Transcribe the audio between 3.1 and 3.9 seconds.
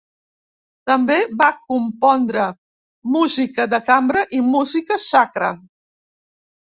música de